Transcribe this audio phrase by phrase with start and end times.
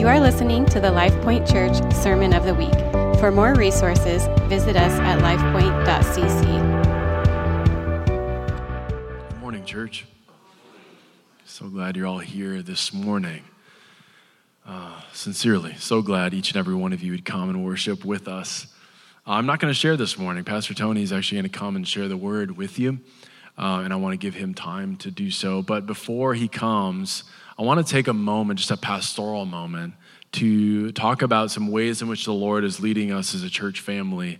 [0.00, 2.72] You are listening to the LifePoint Church Sermon of the Week.
[3.20, 6.42] For more resources, visit us at lifepoint.cc.
[9.28, 10.06] Good morning, church.
[11.44, 13.42] So glad you're all here this morning.
[14.66, 18.26] Uh, sincerely, so glad each and every one of you would come and worship with
[18.26, 18.68] us.
[19.26, 20.44] Uh, I'm not going to share this morning.
[20.44, 23.00] Pastor Tony is actually going to come and share the word with you,
[23.58, 25.60] uh, and I want to give him time to do so.
[25.60, 27.24] But before he comes,
[27.60, 29.92] I want to take a moment, just a pastoral moment,
[30.32, 33.80] to talk about some ways in which the Lord is leading us as a church
[33.80, 34.38] family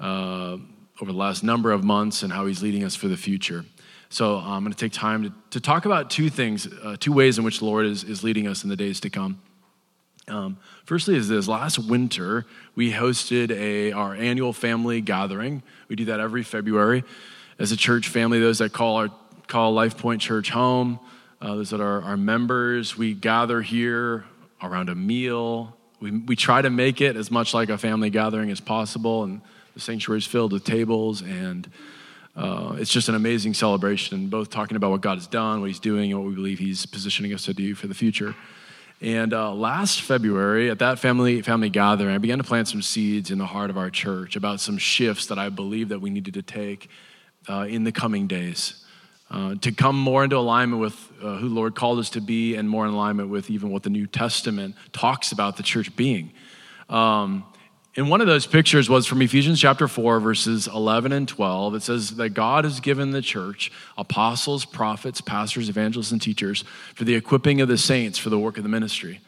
[0.00, 0.56] uh,
[1.00, 3.64] over the last number of months and how He's leading us for the future.
[4.08, 7.38] So I'm going to take time to, to talk about two things, uh, two ways
[7.38, 9.40] in which the Lord is, is leading us in the days to come.
[10.26, 12.44] Um, firstly, is this last winter
[12.74, 15.62] we hosted a our annual family gathering.
[15.86, 17.04] We do that every February
[17.60, 18.40] as a church family.
[18.40, 19.10] Those that call our
[19.46, 20.98] call Life Point Church home
[21.40, 22.96] uh, those that are our members.
[22.96, 24.24] We gather here
[24.62, 25.76] around a meal.
[26.00, 29.40] We, we try to make it as much like a family gathering as possible, and
[29.74, 31.68] the sanctuary is filled with tables, and
[32.36, 35.80] uh, it's just an amazing celebration, both talking about what God has done, what He's
[35.80, 38.34] doing, and what we believe He's positioning us to do for the future.
[39.00, 43.30] And uh, last February, at that family family gathering, I began to plant some seeds
[43.30, 46.34] in the heart of our church about some shifts that I believe that we needed
[46.34, 46.88] to take
[47.48, 48.84] uh, in the coming days
[49.30, 52.68] uh, to come more into alignment with uh, who Lord called us to be and
[52.68, 56.32] more in alignment with even what the New Testament talks about the church being.
[56.88, 57.44] Um,
[57.96, 61.74] and one of those pictures was from Ephesians chapter 4, verses 11 and 12.
[61.74, 66.62] It says that God has given the church apostles, prophets, pastors, evangelists, and teachers
[66.94, 69.20] for the equipping of the saints for the work of the ministry.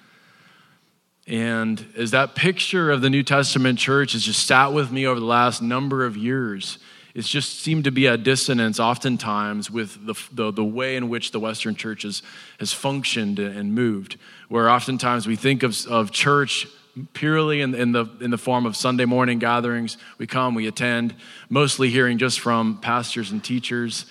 [1.27, 5.19] And as that picture of the New Testament church has just sat with me over
[5.19, 6.79] the last number of years,
[7.15, 11.33] it's just seemed to be a dissonance oftentimes with the, the, the, way in which
[11.33, 12.23] the Western church has,
[12.61, 14.17] has functioned and moved,
[14.49, 16.67] where oftentimes we think of, of church
[17.13, 19.97] purely in, in, the, in the form of Sunday morning gatherings.
[20.19, 21.15] We come, we attend,
[21.49, 24.07] mostly hearing just from pastors and teachers.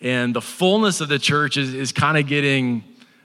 [0.00, 2.84] And the fullness of the church is, is kind of getting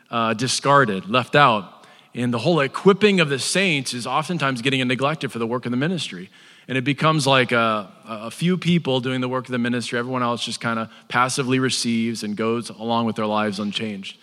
[0.09, 1.85] uh, discarded, left out.
[2.13, 5.71] And the whole equipping of the saints is oftentimes getting neglected for the work of
[5.71, 6.29] the ministry
[6.67, 9.97] and it becomes like a, a, few people doing the work of the ministry.
[9.97, 14.17] Everyone else just kind of passively receives and goes along with their lives unchanged.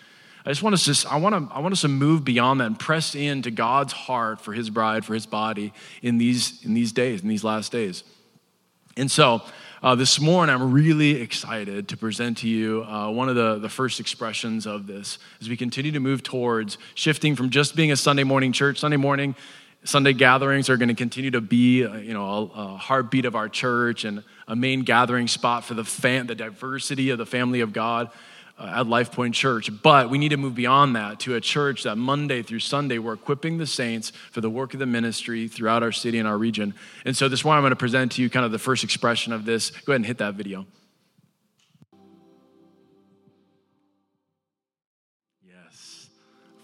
[0.45, 2.67] I just want us to, I want to, I want us to move beyond that
[2.67, 5.73] and press into God's heart for His bride, for His body
[6.03, 8.03] in these, in these days, in these last days.
[8.95, 9.41] And so,
[9.81, 13.69] uh, this morning, I'm really excited to present to you uh, one of the, the
[13.69, 17.95] first expressions of this as we continue to move towards shifting from just being a
[17.95, 18.79] Sunday morning church.
[18.79, 19.35] Sunday morning
[19.85, 22.25] Sunday gatherings are going to continue to be, uh, you know,
[22.55, 26.35] a, a, heartbeat of our church and a main gathering spot for the fam- the
[26.35, 28.09] diversity of the family of God
[28.57, 29.69] uh, at Life Point Church.
[29.83, 33.13] But we need to move beyond that to a church that Monday through Sunday we're
[33.13, 36.73] equipping the saints for the work of the ministry throughout our city and our region.
[37.05, 39.33] And so this morning I'm going to present to you kind of the first expression
[39.33, 39.69] of this.
[39.69, 40.65] Go ahead and hit that video.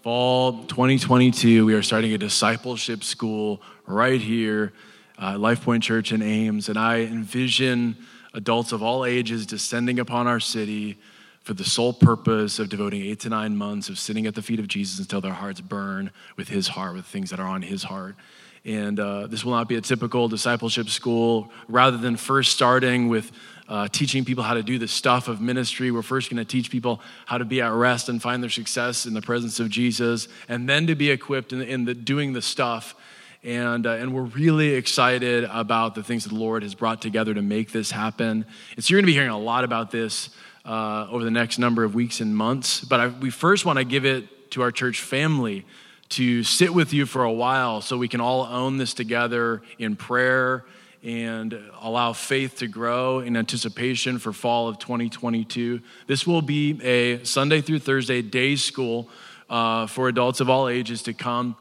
[0.02, 4.72] Fall 2022, we are starting a discipleship school right here,
[5.16, 6.68] uh, Life Point Church in Ames.
[6.68, 7.96] And I envision
[8.34, 10.98] adults of all ages descending upon our city
[11.42, 14.58] for the sole purpose of devoting eight to nine months of sitting at the feet
[14.58, 17.84] of Jesus until their hearts burn with his heart, with things that are on his
[17.84, 18.16] heart.
[18.64, 21.52] And uh, this will not be a typical discipleship school.
[21.68, 23.30] Rather than first starting with
[23.72, 25.90] uh, teaching people how to do the stuff of ministry.
[25.90, 29.06] We're first going to teach people how to be at rest and find their success
[29.06, 32.42] in the presence of Jesus, and then to be equipped in, in the, doing the
[32.42, 32.94] stuff.
[33.42, 37.32] And, uh, and we're really excited about the things that the Lord has brought together
[37.32, 38.44] to make this happen.
[38.76, 40.28] And so you're going to be hearing a lot about this
[40.66, 42.84] uh, over the next number of weeks and months.
[42.84, 45.64] But I, we first want to give it to our church family
[46.10, 49.96] to sit with you for a while so we can all own this together in
[49.96, 50.62] prayer
[51.02, 55.80] and allow faith to grow in anticipation for fall of 2022.
[56.06, 59.08] This will be a Sunday through Thursday day school
[59.50, 61.56] uh, for adults of all ages to come,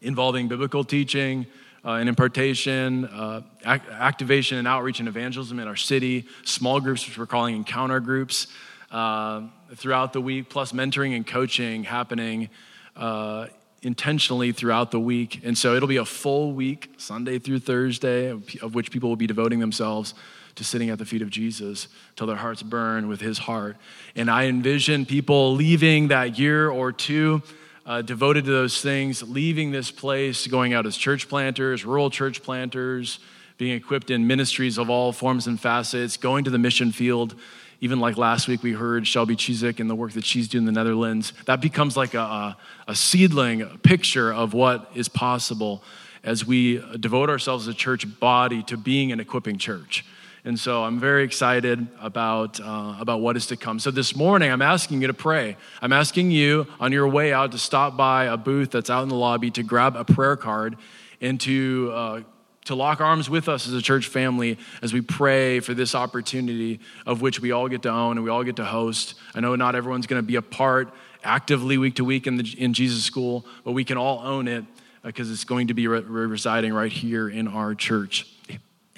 [0.00, 1.46] involving biblical teaching.
[1.84, 7.06] Uh, and impartation, uh, act- activation and outreach and evangelism in our city, small groups,
[7.06, 8.48] which we're calling encounter groups,
[8.90, 9.42] uh,
[9.76, 12.48] throughout the week, plus mentoring and coaching happening
[12.96, 13.46] uh,
[13.86, 15.40] intentionally throughout the week.
[15.44, 19.28] And so it'll be a full week, Sunday through Thursday, of which people will be
[19.28, 20.12] devoting themselves
[20.56, 21.86] to sitting at the feet of Jesus
[22.16, 23.76] till their hearts burn with his heart.
[24.16, 27.42] And I envision people leaving that year or two
[27.84, 32.42] uh, devoted to those things, leaving this place, going out as church planters, rural church
[32.42, 33.20] planters,
[33.58, 37.36] being equipped in ministries of all forms and facets, going to the mission field
[37.80, 40.74] even like last week we heard Shelby Chizik and the work that she's doing in
[40.74, 42.56] the Netherlands, that becomes like a, a,
[42.88, 45.82] a seedling a picture of what is possible
[46.24, 50.04] as we devote ourselves as a church body to being an equipping church.
[50.44, 53.80] And so I'm very excited about, uh, about what is to come.
[53.80, 55.56] So this morning, I'm asking you to pray.
[55.82, 59.08] I'm asking you on your way out to stop by a booth that's out in
[59.08, 60.76] the lobby to grab a prayer card
[61.20, 62.20] and to, uh,
[62.66, 66.80] to lock arms with us as a church family as we pray for this opportunity
[67.06, 69.14] of which we all get to own and we all get to host.
[69.34, 70.92] I know not everyone's going to be a part
[71.22, 74.64] actively week to week in, the, in Jesus School, but we can all own it
[75.02, 78.26] because uh, it's going to be re- residing right here in our church.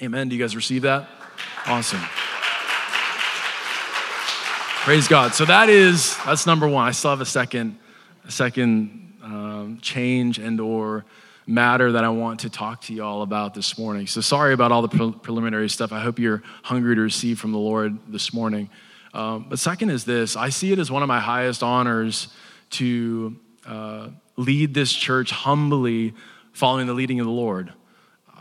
[0.01, 0.29] Amen.
[0.29, 1.07] Do you guys receive that?
[1.65, 2.01] Awesome.
[4.83, 5.35] Praise God.
[5.35, 6.87] So that is that's number one.
[6.87, 7.77] I still have a second,
[8.25, 11.05] a second um, change and or
[11.49, 14.05] matter that I want to talk to you all about this morning.
[14.05, 15.91] So sorry about all the pre- preliminary stuff.
[15.91, 18.69] I hope you're hungry to receive from the Lord this morning.
[19.13, 22.27] Um, but second is this: I see it as one of my highest honors
[22.71, 23.35] to
[23.65, 26.13] uh, lead this church humbly,
[26.53, 27.73] following the leading of the Lord.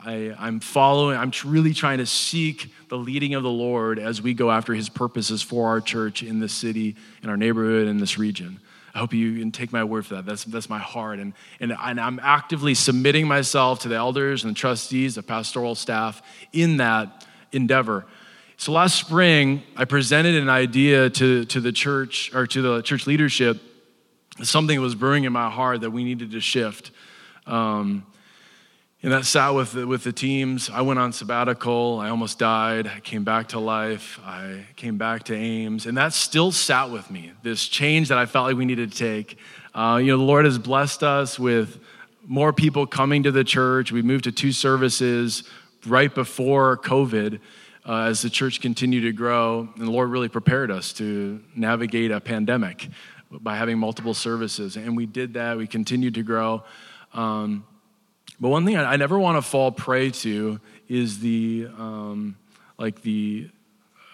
[0.04, 4.32] I, I'm following, I'm really trying to seek the leading of the Lord as we
[4.32, 8.16] go after his purposes for our church in this city, in our neighborhood, in this
[8.16, 8.60] region.
[8.98, 10.26] I hope you can take my word for that.
[10.26, 11.20] That's, that's my heart.
[11.20, 15.76] And, and, and I'm actively submitting myself to the elders and the trustees, the pastoral
[15.76, 16.20] staff
[16.52, 18.06] in that endeavor.
[18.56, 23.06] So last spring, I presented an idea to, to the church or to the church
[23.06, 23.60] leadership.
[24.42, 26.90] Something was brewing in my heart that we needed to shift.
[27.46, 28.04] Um,
[29.02, 30.68] and that sat with the, with the teams.
[30.70, 32.00] I went on sabbatical.
[32.00, 32.88] I almost died.
[32.88, 34.18] I came back to life.
[34.24, 35.86] I came back to Ames.
[35.86, 38.98] And that still sat with me, this change that I felt like we needed to
[38.98, 39.38] take.
[39.72, 41.78] Uh, you know, the Lord has blessed us with
[42.26, 43.92] more people coming to the church.
[43.92, 45.44] We moved to two services
[45.86, 47.38] right before COVID
[47.86, 49.68] uh, as the church continued to grow.
[49.76, 52.88] And the Lord really prepared us to navigate a pandemic
[53.30, 54.76] by having multiple services.
[54.76, 55.56] And we did that.
[55.56, 56.64] We continued to grow.
[57.14, 57.64] Um,
[58.40, 62.36] but one thing I, I never want to fall prey to is the um,
[62.78, 63.50] like the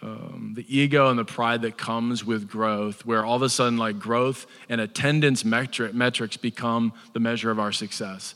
[0.05, 3.79] um, the ego and the pride that comes with growth, where all of a sudden,
[3.79, 8.35] like growth and attendance metric, metrics become the measure of our success.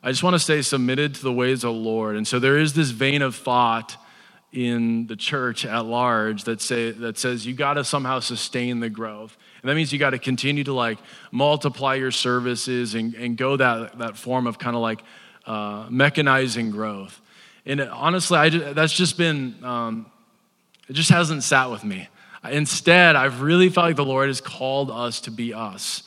[0.00, 2.14] I just want to stay submitted to the ways of the Lord.
[2.14, 3.96] And so there is this vein of thought
[4.52, 8.88] in the church at large that say that says you got to somehow sustain the
[8.88, 9.36] growth.
[9.60, 10.98] And that means you got to continue to like
[11.32, 15.02] multiply your services and, and go that, that form of kind of like
[15.48, 17.20] uh, mechanizing growth.
[17.64, 20.06] And honestly, I, that's just been, um,
[20.88, 22.08] it just hasn't sat with me.
[22.48, 26.02] Instead, I've really felt like the Lord has called us to be us.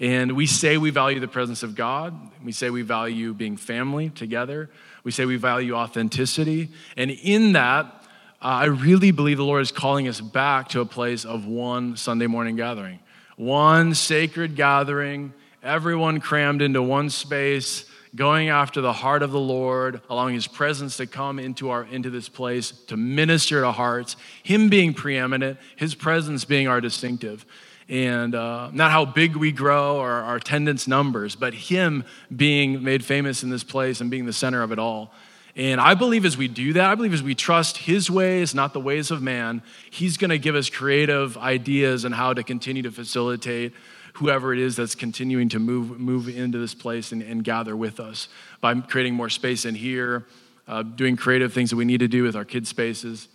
[0.00, 2.14] And we say we value the presence of God.
[2.42, 4.70] We say we value being family together.
[5.02, 6.70] We say we value authenticity.
[6.96, 10.86] And in that, uh, I really believe the Lord is calling us back to a
[10.86, 13.00] place of one Sunday morning gathering,
[13.36, 15.32] one sacred gathering,
[15.62, 20.96] everyone crammed into one space going after the heart of the Lord, allowing His presence
[20.98, 25.94] to come into, our, into this place to minister to hearts, Him being preeminent, His
[25.94, 27.44] presence being our distinctive.
[27.88, 33.04] And uh, not how big we grow or our attendance numbers, but Him being made
[33.04, 35.12] famous in this place and being the center of it all.
[35.56, 38.72] And I believe as we do that, I believe as we trust His ways, not
[38.72, 42.82] the ways of man, He's going to give us creative ideas on how to continue
[42.82, 43.72] to facilitate
[44.14, 47.98] whoever it is that's continuing to move, move into this place and, and gather with
[48.00, 48.28] us
[48.60, 50.24] by creating more space in here,
[50.68, 53.28] uh, doing creative things that we need to do with our kids' spaces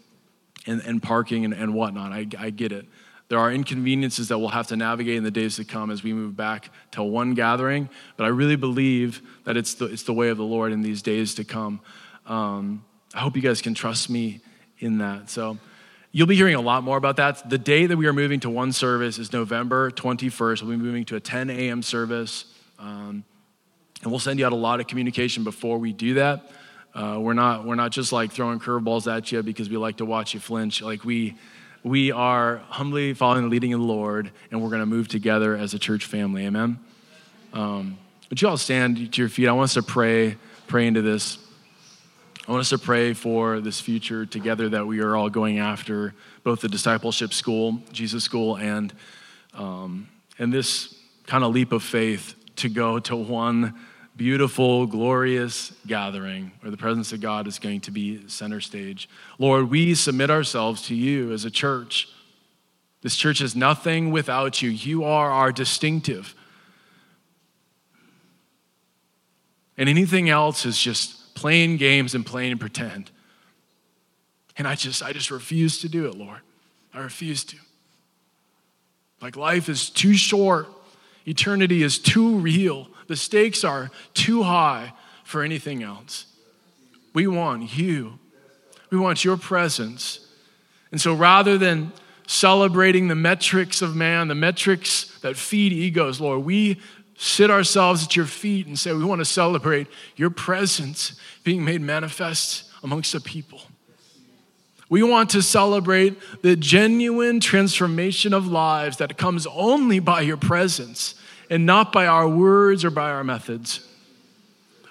[0.65, 2.11] and, and parking and, and whatnot.
[2.11, 2.85] I, I get it.
[3.27, 6.13] There are inconveniences that we'll have to navigate in the days to come as we
[6.13, 10.29] move back to one gathering, but I really believe that it's the, it's the way
[10.29, 11.81] of the Lord in these days to come.
[12.25, 14.41] Um, I hope you guys can trust me
[14.79, 15.29] in that.
[15.29, 15.59] So,
[16.11, 17.47] You'll be hearing a lot more about that.
[17.47, 20.63] The day that we are moving to one service is November 21st.
[20.63, 21.83] We'll be moving to a 10 a.m.
[21.83, 22.45] service.
[22.79, 23.23] Um,
[24.01, 26.51] and we'll send you out a lot of communication before we do that.
[26.95, 30.05] Uh, we're, not, we're not just like throwing curveballs at you because we like to
[30.05, 30.81] watch you flinch.
[30.81, 31.37] Like we,
[31.83, 35.55] we are humbly following the leading of the Lord, and we're going to move together
[35.55, 36.47] as a church family.
[36.47, 36.79] Amen?
[37.53, 37.99] Um,
[38.31, 39.47] would you all stand to your feet?
[39.47, 41.37] I want us to pray, pray into this.
[42.49, 46.15] I want us to pray for this future together that we are all going after,
[46.43, 48.91] both the discipleship school, Jesus school, and,
[49.53, 50.95] um, and this
[51.27, 53.75] kind of leap of faith to go to one
[54.17, 59.07] beautiful, glorious gathering where the presence of God is going to be center stage.
[59.37, 62.07] Lord, we submit ourselves to you as a church.
[63.03, 64.71] This church is nothing without you.
[64.71, 66.33] You are our distinctive.
[69.77, 73.09] And anything else is just playing games and playing pretend.
[74.57, 76.41] And I just, I just refuse to do it, Lord.
[76.93, 77.55] I refuse to.
[79.21, 80.67] Like life is too short,
[81.25, 84.91] eternity is too real, the stakes are too high
[85.23, 86.25] for anything else.
[87.13, 88.19] We want you,
[88.89, 90.27] we want your presence.
[90.91, 91.93] And so rather than
[92.27, 96.81] celebrating the metrics of man, the metrics that feed egos, Lord, we
[97.21, 101.81] sit ourselves at your feet and say, We want to celebrate your presence being made
[101.81, 103.61] manifest amongst the people.
[104.87, 111.13] We want to celebrate the genuine transformation of lives that comes only by your presence
[111.49, 113.85] and not by our words or by our methods.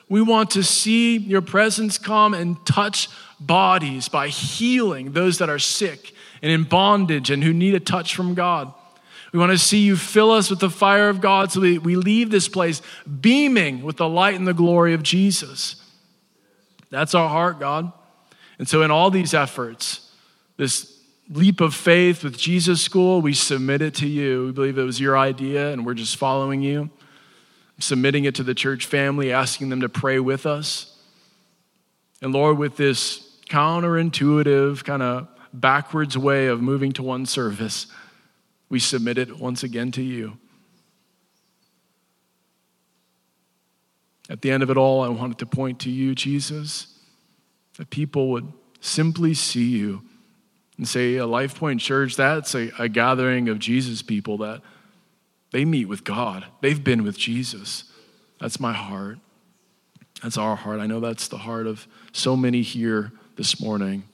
[0.08, 3.08] We want to see your presence come and touch
[3.40, 8.14] bodies by healing those that are sick and in bondage and who need a touch
[8.14, 8.72] from God.
[9.32, 11.96] We want to see you fill us with the fire of God so we, we
[11.96, 12.80] leave this place
[13.20, 15.76] beaming with the light and the glory of Jesus.
[16.90, 17.92] That's our heart, God.
[18.58, 20.10] And so, in all these efforts,
[20.56, 20.98] this
[21.30, 24.46] leap of faith with Jesus School, we submit it to you.
[24.46, 26.90] We believe it was your idea, and we're just following you,
[27.78, 30.98] submitting it to the church family, asking them to pray with us.
[32.22, 37.86] And Lord, with this counterintuitive, kind of backwards way of moving to one service,
[38.68, 40.38] we submit it once again to you.
[44.30, 46.98] At the end of it all, I wanted to point to you, Jesus,
[47.78, 50.02] that people would simply see you
[50.76, 54.60] and say, a Life Point Church, that's a, a gathering of Jesus people that
[55.50, 56.44] they meet with God.
[56.60, 57.84] They've been with Jesus.
[58.38, 59.18] That's my heart.
[60.22, 60.80] That's our heart.
[60.80, 64.04] I know that's the heart of so many here this morning.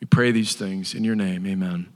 [0.00, 1.46] We pray these things in your name.
[1.46, 1.88] Amen.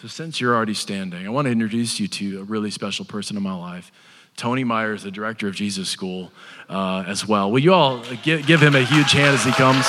[0.00, 3.36] So, since you're already standing, I want to introduce you to a really special person
[3.36, 3.92] in my life.
[4.34, 6.32] Tony Myers, the director of Jesus School,
[6.70, 7.52] uh, as well.
[7.52, 9.84] Will you all give, give him a huge hand as he comes?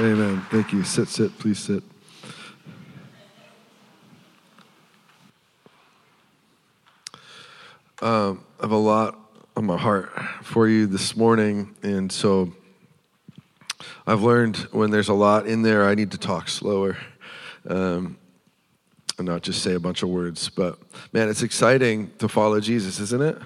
[0.00, 0.46] Amen.
[0.50, 0.82] Thank you.
[0.82, 1.82] Sit, sit, please sit.
[8.00, 9.18] Um, I have a lot
[9.58, 10.10] on my heart
[10.42, 12.50] for you this morning, and so
[14.06, 16.98] I've learned when there's a lot in there, I need to talk slower
[17.66, 18.18] um,
[19.16, 20.50] and not just say a bunch of words.
[20.50, 20.78] But
[21.14, 23.38] man, it's exciting to follow Jesus, isn't it?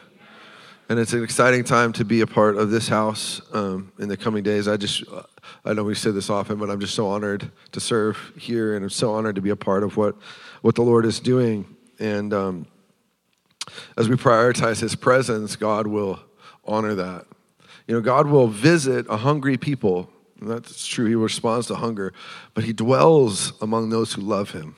[0.88, 4.16] And it's an exciting time to be a part of this house um, in the
[4.16, 4.66] coming days.
[4.66, 5.04] I just,
[5.64, 8.82] I know we say this often, but I'm just so honored to serve here, and
[8.82, 10.16] I'm so honored to be a part of what,
[10.62, 11.76] what the Lord is doing.
[12.00, 12.66] And um,
[13.96, 16.18] as we prioritize His presence, God will
[16.64, 17.26] honor that.
[17.86, 21.06] You know, God will visit a hungry people that's true.
[21.06, 22.12] He responds to hunger,
[22.54, 24.76] but he dwells among those who love him.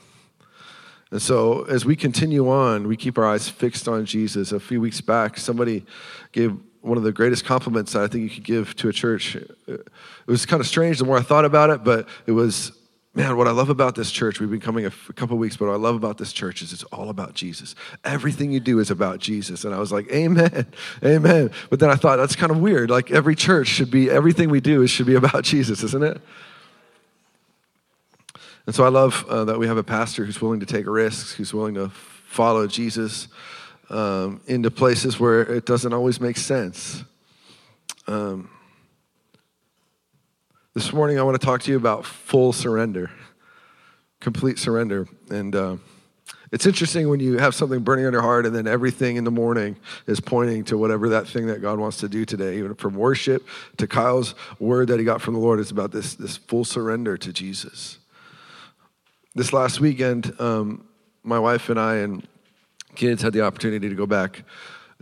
[1.11, 4.53] And so, as we continue on, we keep our eyes fixed on Jesus.
[4.53, 5.85] A few weeks back, somebody
[6.33, 9.37] gave one of the greatest compliments that I think you could give to a church.
[9.37, 9.89] It
[10.27, 12.73] was kind of strange the more I thought about it, but it was
[13.15, 15.67] man, what I love about this church, we've been coming a, a couple weeks, but
[15.67, 17.75] what I love about this church is it's all about Jesus.
[18.05, 19.65] Everything you do is about Jesus.
[19.65, 20.67] And I was like, amen,
[21.05, 21.51] amen.
[21.71, 22.89] But then I thought, that's kind of weird.
[22.89, 26.21] Like every church should be, everything we do should be about Jesus, isn't it?
[28.67, 31.33] And so I love uh, that we have a pastor who's willing to take risks,
[31.33, 33.27] who's willing to follow Jesus
[33.89, 37.03] um, into places where it doesn't always make sense.
[38.07, 38.51] Um,
[40.81, 43.11] this morning, I want to talk to you about full surrender,
[44.19, 45.07] complete surrender.
[45.29, 45.77] And uh,
[46.53, 49.31] it's interesting when you have something burning on your heart, and then everything in the
[49.31, 52.57] morning is pointing to whatever that thing that God wants to do today.
[52.57, 53.47] Even from worship
[53.77, 57.19] to Kyle's word that he got from the Lord, it's about this, this full surrender
[57.19, 57.99] to Jesus.
[59.35, 60.87] This last weekend, um,
[61.23, 62.27] my wife and I and
[62.95, 64.45] kids had the opportunity to go back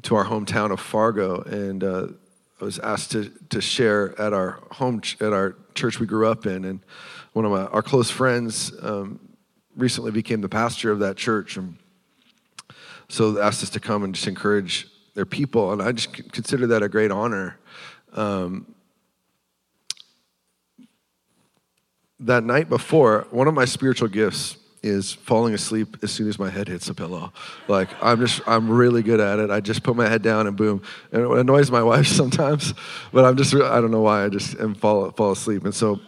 [0.03, 2.09] to our hometown of Fargo, and uh,
[2.61, 6.45] I was asked to, to share at our home at our church we grew up
[6.45, 6.81] in, and
[7.33, 9.21] one of my, our close friends um,
[9.77, 11.77] recently became the pastor of that church, and
[13.09, 16.83] so asked us to come and just encourage their people, and I just consider that
[16.83, 17.59] a great honor.
[18.13, 18.75] Um,
[22.21, 26.51] that night before, one of my spiritual gifts is falling asleep as soon as my
[26.51, 27.33] head hits the pillow.
[27.67, 29.51] Like I'm just I'm really good at it.
[29.51, 30.83] I just put my head down and boom.
[31.13, 32.75] And it annoys my wife sometimes,
[33.13, 35.65] but I'm just I don't know why I just am fall fall asleep.
[35.65, 36.01] And so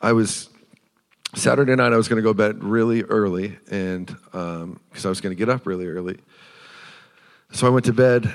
[0.00, 0.48] I was
[1.34, 5.20] Saturday night I was going to go bed really early and because um, I was
[5.20, 6.18] going to get up really early.
[7.52, 8.32] So I went to bed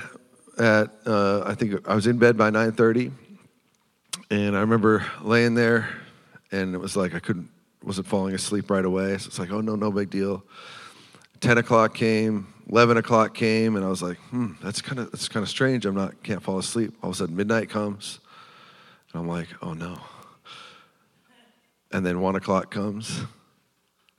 [0.58, 3.12] at uh, I think I was in bed by 9:30
[4.30, 5.88] and I remember laying there
[6.50, 7.48] and it was like I couldn't
[7.84, 9.18] wasn't falling asleep right away.
[9.18, 10.44] So it's like, oh no, no big deal.
[11.40, 15.28] Ten o'clock came, eleven o'clock came, and I was like, hmm, that's kind of that's
[15.28, 15.86] kind of strange.
[15.86, 16.94] I'm not can't fall asleep.
[17.02, 18.20] All of a sudden, midnight comes,
[19.12, 19.98] and I'm like, oh no.
[21.90, 23.20] And then one o'clock comes,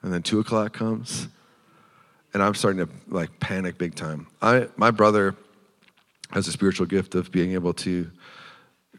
[0.02, 1.28] and then two o'clock comes,
[2.34, 4.28] and I'm starting to like panic big time.
[4.42, 5.36] I, my brother
[6.32, 8.12] has a spiritual gift of being able to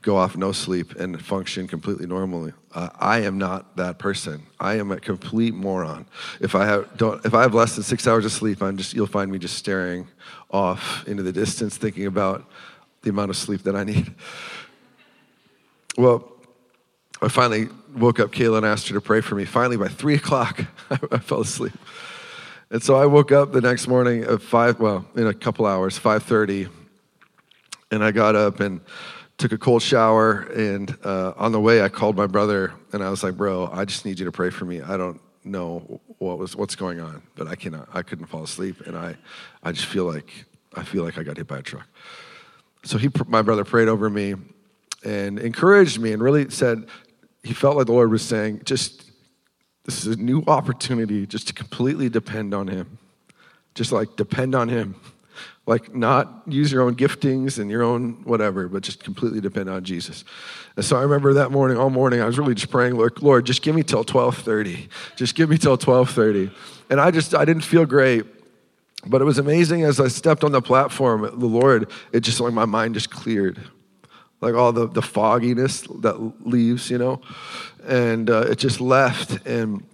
[0.05, 2.53] go off no sleep and function completely normally.
[2.75, 4.43] Uh, I am not that person.
[4.61, 6.07] I am a complete moron.
[6.41, 8.93] If I have don't, if I have less than six hours of sleep, I'm just
[8.93, 10.07] you'll find me just staring
[10.51, 12.45] off into the distance, thinking about
[13.01, 14.15] the amount of sleep that I need.
[15.97, 16.29] Well,
[17.23, 19.45] I finally woke up Kayla and asked her to pray for me.
[19.45, 21.73] Finally, by three o'clock, I fell asleep.
[22.69, 25.97] And so I woke up the next morning at five, well, in a couple hours,
[25.97, 26.69] 5.30,
[27.93, 28.81] and I got up and
[29.39, 30.41] took a cold shower.
[30.55, 33.85] And uh, on the way, I called my brother, and I was like, bro, I
[33.85, 34.81] just need you to pray for me.
[34.81, 38.81] I don't know what was, what's going on, but I cannot, I couldn't fall asleep.
[38.87, 39.17] And I,
[39.63, 41.87] I just feel like, I feel like I got hit by a truck.
[42.85, 44.35] So he, my brother prayed over me
[45.05, 46.87] and encouraged me and really said,
[47.43, 49.05] he felt like the Lord was saying, just
[49.85, 52.99] this is a new opportunity just to completely depend on Him.
[53.75, 54.97] Just like depend on Him.
[55.67, 59.83] Like not use your own giftings and your own whatever, but just completely depend on
[59.83, 60.25] Jesus.
[60.77, 63.47] And so I remember that morning, all morning, I was really just praying, Lord, Lord
[63.47, 64.89] just give me till 1230.
[65.17, 66.51] Just give me till 1230.
[66.91, 68.27] And I just, I didn't feel great.
[69.07, 72.53] But it was amazing as I stepped on the platform, the Lord, it just like
[72.53, 73.59] my mind just cleared
[74.45, 77.21] like all the, the fogginess that leaves, you know,
[77.87, 79.85] and uh, it just left, and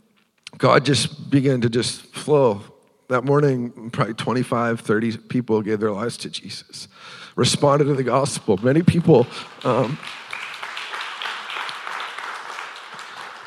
[0.58, 2.62] God just began to just flow.
[3.10, 6.86] That morning, probably 25, 30 people gave their lives to Jesus,
[7.34, 8.56] responded to the gospel.
[8.62, 9.26] Many people
[9.64, 9.98] um,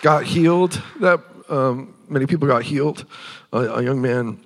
[0.02, 0.82] got healed.
[1.00, 3.06] That um, many people got healed.
[3.54, 4.44] A, a young man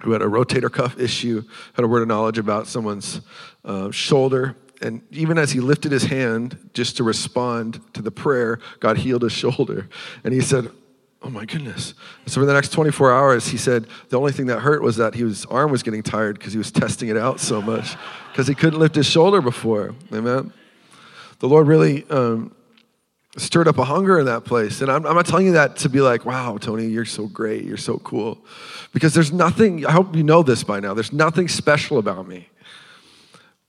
[0.00, 1.42] who had a rotator cuff issue
[1.74, 3.20] had a word of knowledge about someone's
[3.66, 8.60] uh, shoulder and even as he lifted his hand just to respond to the prayer,
[8.80, 9.88] God healed his shoulder.
[10.24, 10.70] And he said,
[11.20, 11.94] Oh my goodness.
[12.26, 15.14] So for the next 24 hours, he said the only thing that hurt was that
[15.14, 17.96] his arm was getting tired because he was testing it out so much
[18.30, 19.94] because he couldn't lift his shoulder before.
[20.12, 20.52] Amen.
[21.40, 22.54] The Lord really um,
[23.36, 24.80] stirred up a hunger in that place.
[24.80, 27.64] And I'm, I'm not telling you that to be like, wow, Tony, you're so great.
[27.64, 28.38] You're so cool.
[28.92, 32.48] Because there's nothing, I hope you know this by now, there's nothing special about me.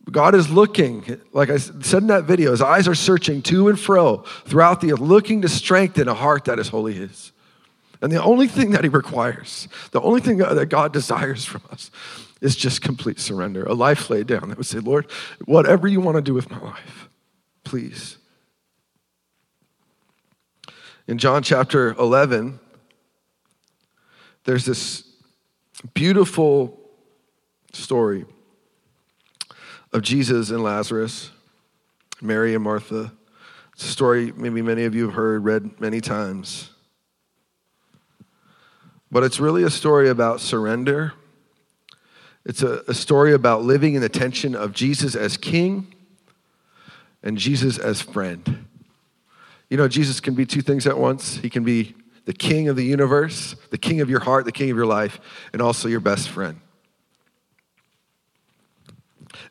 [0.10, 3.80] God is looking, like I said in that video, his eyes are searching to and
[3.80, 7.32] fro throughout the earth, looking to strengthen a heart that is wholly his.
[8.02, 11.92] And the only thing that he requires, the only thing that God desires from us
[12.42, 15.12] is just complete surrender, a life laid down that would say, Lord,
[15.46, 17.10] whatever you want to do with my life,
[17.66, 18.18] please.
[21.08, 22.60] In John chapter 11,
[24.46, 25.04] there's this
[25.94, 26.80] beautiful
[27.74, 28.26] story
[29.92, 31.32] of Jesus and Lazarus,
[32.22, 33.12] Mary and Martha.
[33.74, 36.70] It's a story maybe many of you have heard, read many times.
[39.12, 41.14] But it's really a story about surrender.
[42.46, 45.94] It's a, a story about living in the tension of Jesus as king
[47.24, 48.66] and Jesus as friend.
[49.70, 51.38] You know, Jesus can be two things at once.
[51.38, 51.96] He can be
[52.26, 55.20] the king of the universe, the king of your heart, the king of your life,
[55.54, 56.60] and also your best friend.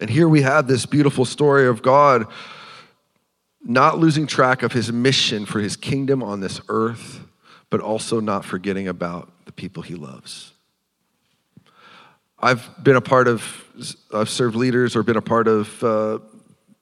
[0.01, 2.27] And here we have this beautiful story of God
[3.65, 7.25] not losing track of his mission for his kingdom on this earth,
[7.71, 10.53] but also not forgetting about the people he loves.
[12.39, 13.43] I've been a part of,
[14.15, 16.19] I've served leaders or been a part of uh,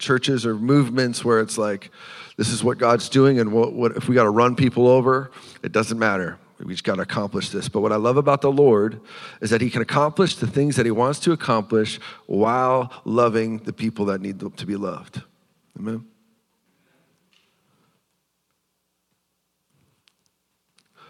[0.01, 1.91] churches or movements where it's like,
[2.37, 5.31] this is what God's doing, and what, what if we got to run people over,
[5.63, 6.39] it doesn't matter.
[6.59, 7.69] We just got to accomplish this.
[7.69, 9.01] But what I love about the Lord
[9.41, 13.73] is that He can accomplish the things that He wants to accomplish while loving the
[13.73, 15.23] people that need to be loved.
[15.79, 16.05] Amen.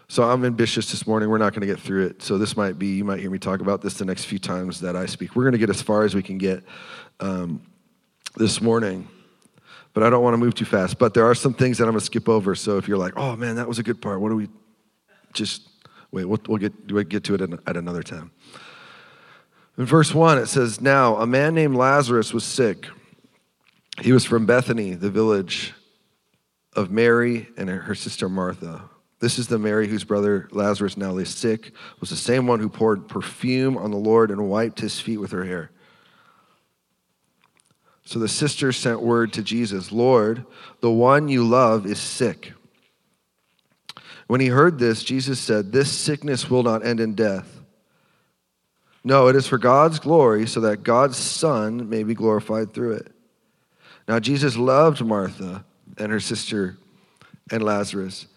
[0.09, 1.29] So I'm ambitious this morning.
[1.29, 2.21] We're not going to get through it.
[2.21, 4.79] So this might be, you might hear me talk about this the next few times
[4.81, 5.35] that I speak.
[5.35, 6.63] We're going to get as far as we can get
[7.19, 7.61] um,
[8.37, 9.07] this morning.
[9.93, 10.97] But I don't want to move too fast.
[10.97, 12.55] But there are some things that I'm going to skip over.
[12.55, 14.47] So if you're like, oh man, that was a good part, what do we
[15.33, 15.67] just
[16.11, 18.31] wait, we'll, we'll get, we'll get to it at another time.
[19.77, 22.87] In verse 1, it says, Now a man named Lazarus was sick.
[24.01, 25.73] He was from Bethany, the village
[26.73, 28.89] of Mary and her sister Martha.
[29.19, 32.69] This is the Mary whose brother Lazarus now lay sick, was the same one who
[32.69, 35.71] poured perfume on the Lord and wiped his feet with her hair.
[38.05, 40.45] So the sister sent word to Jesus Lord,
[40.81, 42.53] the one you love is sick.
[44.27, 47.61] When he heard this, Jesus said, This sickness will not end in death.
[49.03, 53.11] No, it is for God's glory, so that God's Son may be glorified through it.
[54.07, 55.65] Now, Jesus loved Martha
[55.97, 56.77] and her sister
[57.49, 58.27] and Lazarus.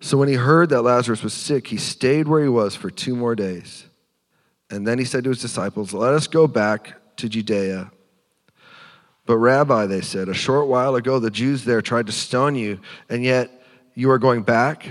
[0.00, 3.16] So when he heard that Lazarus was sick, he stayed where he was for two
[3.16, 3.86] more days.
[4.70, 7.90] And then he said to his disciples, Let us go back to Judea.
[9.24, 12.80] But, Rabbi, they said, a short while ago the Jews there tried to stone you,
[13.08, 13.50] and yet
[13.94, 14.86] you are going back?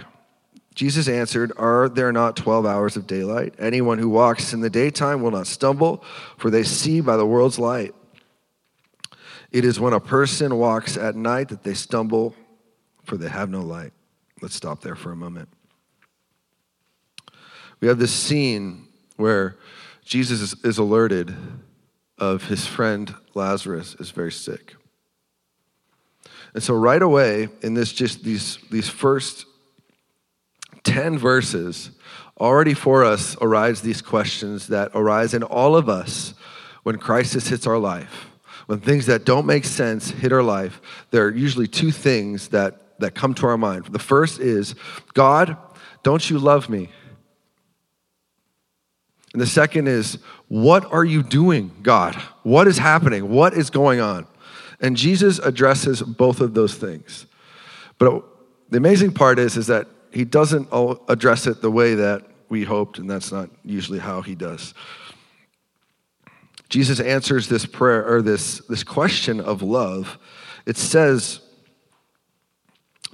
[0.73, 3.55] Jesus answered, Are there not 12 hours of daylight?
[3.57, 6.03] Anyone who walks in the daytime will not stumble,
[6.37, 7.95] for they see by the world's light.
[9.51, 12.35] It is when a person walks at night that they stumble,
[13.05, 13.93] for they have no light.
[14.41, 15.49] Let's stop there for a moment.
[17.79, 19.57] We have this scene where
[20.03, 21.35] Jesus is, is alerted
[22.17, 24.75] of his friend Lazarus is very sick.
[26.53, 29.45] And so right away in this just these these first
[30.83, 31.91] 10 verses
[32.39, 36.33] already for us arise these questions that arise in all of us
[36.83, 38.29] when crisis hits our life.
[38.67, 42.84] When things that don't make sense hit our life, there are usually two things that
[42.99, 43.85] that come to our mind.
[43.85, 44.75] The first is,
[45.13, 45.57] God,
[46.03, 46.89] don't you love me?
[49.33, 52.15] And the second is, what are you doing, God?
[52.43, 53.29] What is happening?
[53.29, 54.27] What is going on?
[54.79, 57.25] And Jesus addresses both of those things.
[57.97, 58.23] But
[58.69, 60.69] the amazing part is, is that he doesn't
[61.09, 64.73] address it the way that we hoped, and that's not usually how he does.
[66.69, 70.17] Jesus answers this prayer or this, this question of love.
[70.65, 71.41] It says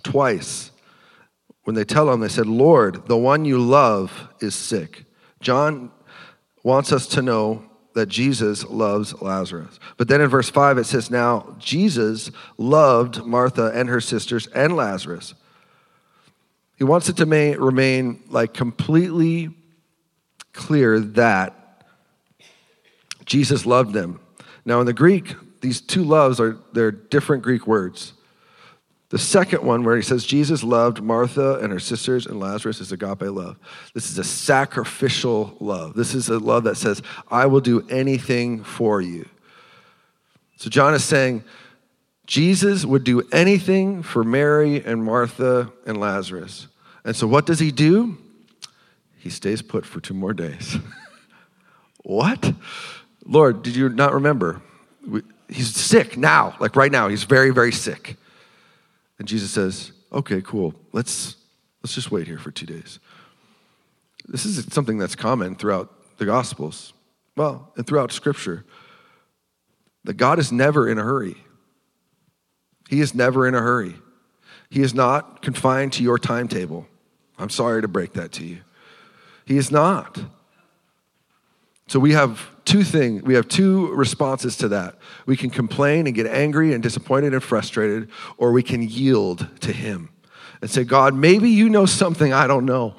[0.02, 0.72] twice
[1.64, 5.06] when they tell him, they said, Lord, the one you love is sick.
[5.40, 5.92] John
[6.64, 9.80] wants us to know that Jesus loves Lazarus.
[9.98, 14.76] But then in verse 5, it says, Now Jesus loved Martha and her sisters and
[14.76, 15.34] Lazarus.
[16.78, 19.50] He wants it to remain like completely
[20.54, 21.86] clear that
[23.26, 24.20] Jesus loved them.
[24.66, 28.14] Now, in the Greek, these two loves are they're different Greek words.
[29.12, 32.94] The second one, where he says Jesus loved Martha and her sisters and Lazarus, is
[32.94, 33.58] agape love.
[33.94, 35.96] This is a sacrificial love.
[35.96, 39.28] This is a love that says, I will do anything for you.
[40.56, 41.44] So John is saying,
[42.26, 46.70] Jesus would do anything for Mary and Martha and Lazarus.
[47.04, 48.18] And so what does he do?
[49.20, 50.78] He stays put for two more days.
[52.04, 52.54] what?
[53.26, 54.62] Lord, did you not remember?
[55.50, 57.10] He's sick now, like right now.
[57.10, 58.16] He's very, very sick.
[59.22, 60.74] And Jesus says, okay, cool.
[60.94, 61.36] Let's,
[61.84, 62.98] let's just wait here for two days.
[64.28, 66.92] This is something that's common throughout the Gospels,
[67.36, 68.66] well, and throughout Scripture,
[70.06, 71.36] that God is never in a hurry.
[72.90, 73.94] He is never in a hurry.
[74.72, 76.88] He is not confined to your timetable.
[77.38, 78.62] I'm sorry to break that to you.
[79.46, 80.20] He is not.
[81.86, 84.96] So we have two things, we have two responses to that.
[85.26, 89.74] We can complain and get angry and disappointed and frustrated, or we can yield to
[89.74, 90.10] Him
[90.62, 92.96] and say, God, maybe you know something I don't know.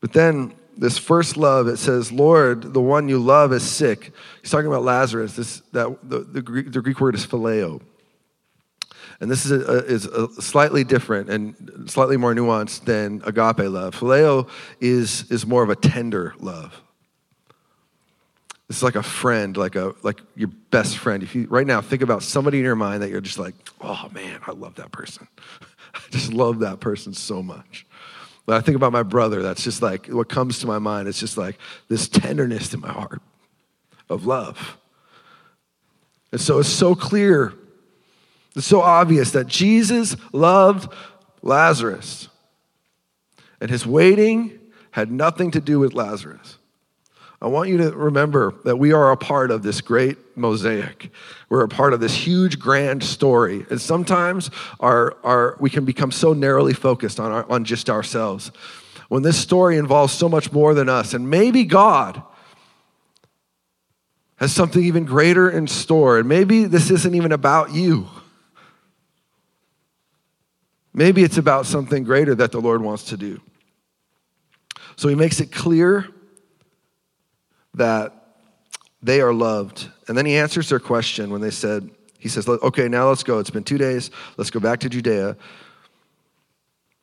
[0.00, 4.12] But then this first love, it says, Lord, the one you love is sick.
[4.42, 5.36] He's talking about Lazarus.
[5.36, 7.80] This, that, the, the, Greek, the Greek word is phileo.
[9.20, 13.98] And this is, a, is a slightly different and slightly more nuanced than agape love.
[13.98, 14.48] Phileo
[14.80, 16.80] is, is more of a tender love.
[18.68, 21.22] It's like a friend, like a like your best friend.
[21.22, 24.10] If you right now think about somebody in your mind that you're just like, oh
[24.12, 25.26] man, I love that person.
[25.94, 27.86] I just love that person so much.
[28.44, 31.08] But I think about my brother, that's just like what comes to my mind.
[31.08, 33.22] It's just like this tenderness in my heart
[34.10, 34.76] of love.
[36.30, 37.54] And so it's so clear
[38.58, 40.92] it's so obvious that Jesus loved
[41.42, 42.28] Lazarus.
[43.60, 44.58] And his waiting
[44.90, 46.58] had nothing to do with Lazarus.
[47.40, 51.12] I want you to remember that we are a part of this great mosaic.
[51.48, 53.64] We're a part of this huge, grand story.
[53.70, 58.50] And sometimes our, our, we can become so narrowly focused on, our, on just ourselves.
[59.08, 62.20] When this story involves so much more than us, and maybe God
[64.36, 68.08] has something even greater in store, and maybe this isn't even about you.
[70.98, 73.40] Maybe it's about something greater that the Lord wants to do.
[74.96, 76.08] So he makes it clear
[77.74, 78.12] that
[79.00, 79.88] they are loved.
[80.08, 83.38] And then he answers their question when they said, he says, okay, now let's go.
[83.38, 84.10] It's been two days.
[84.36, 85.36] Let's go back to Judea.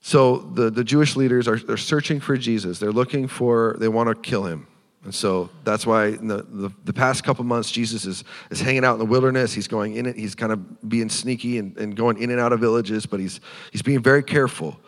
[0.02, 2.80] So the, the Jewish leaders are they're searching for Jesus.
[2.80, 4.68] They're looking for, they want to kill him.
[5.06, 8.84] And so that's why in the, the, the, past couple months, Jesus is, is hanging
[8.84, 9.54] out in the wilderness.
[9.54, 10.16] He's going in it.
[10.16, 13.40] He's kind of being sneaky and, and going in and out of villages, but he's,
[13.72, 14.80] he's being very careful.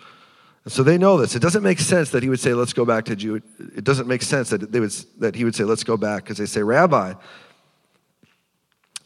[0.63, 1.35] And so they know this.
[1.35, 3.35] It doesn't make sense that he would say, let's go back to Jew.
[3.75, 6.39] It doesn't make sense that, they would, that he would say, let's go back, because
[6.39, 7.13] they say, Rabbi.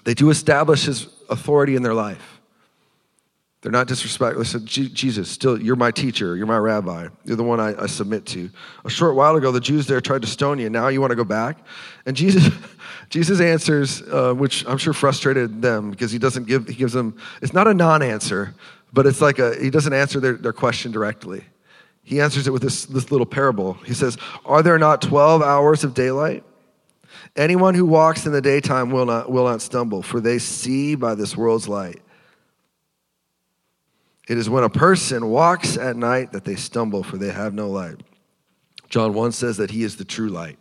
[0.05, 2.40] They do establish his authority in their life.
[3.61, 4.41] They're not disrespectful.
[4.43, 6.35] They said, Jesus, still, you're my teacher.
[6.35, 7.09] You're my rabbi.
[7.25, 8.49] You're the one I, I, submit to.
[8.85, 10.67] A short while ago, the Jews there tried to stone you.
[10.67, 11.59] Now you want to go back?
[12.07, 12.51] And Jesus,
[13.09, 17.17] Jesus answers, uh, which I'm sure frustrated them because he doesn't give, he gives them,
[17.43, 18.55] it's not a non answer,
[18.93, 21.43] but it's like a, he doesn't answer their, their question directly.
[22.03, 23.73] He answers it with this, this little parable.
[23.85, 26.43] He says, Are there not 12 hours of daylight?
[27.35, 31.13] Anyone who walks in the daytime will not, will not stumble, for they see by
[31.13, 32.01] this world's light.
[34.27, 37.69] It is when a person walks at night that they stumble, for they have no
[37.69, 37.97] light.
[38.89, 40.59] John 1 says that he is the true light.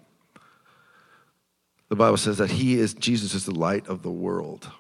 [1.89, 4.71] The Bible says that he is, Jesus is the light of the world.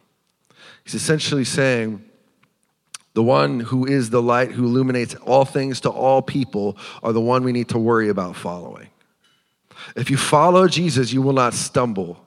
[0.85, 2.05] He's essentially saying,
[3.15, 7.21] the one who is the light, who illuminates all things to all people, are the
[7.21, 8.89] one we need to worry about following.
[9.97, 12.25] If you follow Jesus, you will not stumble.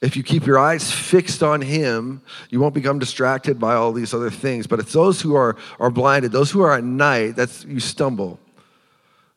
[0.00, 4.14] If you keep your eyes fixed on Him, you won't become distracted by all these
[4.14, 4.66] other things.
[4.66, 8.40] But it's those who are, are blinded, those who are at night, that's you stumble.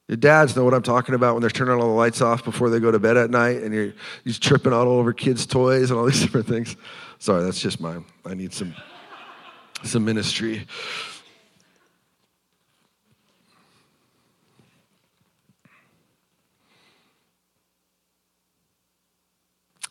[0.08, 2.70] Your dads know what I'm talking about when they're turning all the lights off before
[2.70, 6.00] they go to bed at night and you're, you're tripping all over kids' toys and
[6.00, 6.76] all these different things.
[7.20, 8.06] Sorry, that's just mine.
[8.26, 8.74] I need some,
[9.84, 10.68] some ministry.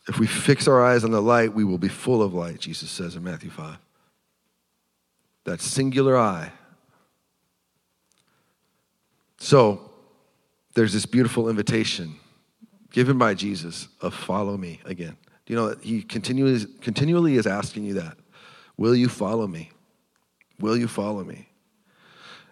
[0.07, 2.89] If we fix our eyes on the light, we will be full of light, Jesus
[2.91, 3.77] says in Matthew 5.
[5.45, 6.51] That singular eye.
[9.37, 9.91] So,
[10.73, 12.15] there's this beautiful invitation
[12.91, 15.17] given by Jesus of follow me again.
[15.45, 18.17] Do you know that he continually, continually is asking you that?
[18.77, 19.71] Will you follow me?
[20.59, 21.49] Will you follow me?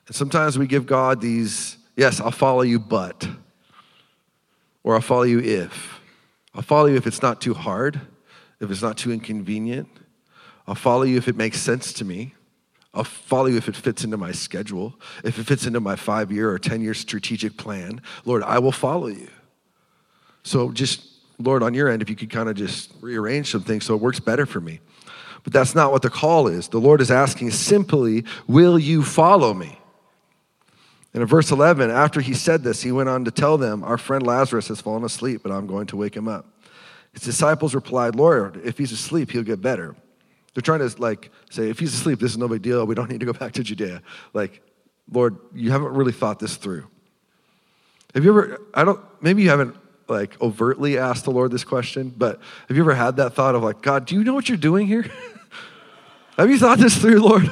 [0.08, 3.28] And sometimes we give God these, yes, I'll follow you, but,
[4.84, 6.01] or I'll follow you if.
[6.54, 8.02] I'll follow you if it's not too hard,
[8.60, 9.88] if it's not too inconvenient.
[10.68, 12.34] I'll follow you if it makes sense to me.
[12.94, 16.32] I'll follow you if it fits into my schedule, if it fits into my five
[16.32, 18.02] year or 10 year strategic plan.
[18.26, 19.30] Lord, I will follow you.
[20.44, 21.06] So, just,
[21.40, 24.02] Lord, on your end, if you could kind of just rearrange some things so it
[24.02, 24.82] works better for me.
[25.44, 26.68] But that's not what the call is.
[26.68, 29.78] The Lord is asking simply, Will you follow me?
[31.14, 33.98] And in verse 11, after he said this, he went on to tell them, Our
[33.98, 36.46] friend Lazarus has fallen asleep, but I'm going to wake him up.
[37.14, 39.96] His disciples replied, Lord, if he's asleep, he'll get better.
[40.54, 42.86] They're trying to like say, if he's asleep, this is no big deal.
[42.86, 44.02] We don't need to go back to Judea.
[44.34, 44.62] Like,
[45.12, 46.88] Lord, you haven't really thought this through.
[48.14, 49.76] Have you ever, I don't, maybe you haven't
[50.08, 53.64] like overtly asked the Lord this question, but have you ever had that thought of
[53.64, 55.06] like, God, do you know what you're doing here?
[56.38, 57.50] have you thought this through, Lord?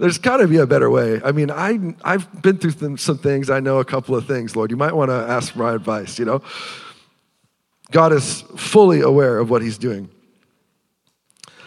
[0.00, 1.20] There's got to be a better way.
[1.22, 3.50] I mean, I, I've been through some things.
[3.50, 4.70] I know a couple of things, Lord.
[4.70, 6.40] You might want to ask my advice, you know?
[7.90, 10.08] God is fully aware of what he's doing.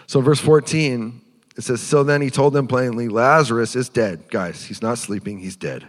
[0.08, 1.20] So, verse 14,
[1.56, 4.28] it says, So then he told them plainly, Lazarus is dead.
[4.30, 5.86] Guys, he's not sleeping, he's dead.